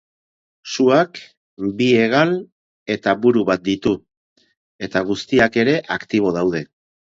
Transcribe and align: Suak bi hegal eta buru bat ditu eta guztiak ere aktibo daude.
Suak 0.75 1.19
bi 1.81 1.89
hegal 1.99 2.33
eta 2.97 3.15
buru 3.27 3.45
bat 3.53 3.65
ditu 3.69 3.95
eta 4.89 5.07
guztiak 5.15 5.63
ere 5.67 5.81
aktibo 6.01 6.37
daude. 6.43 6.69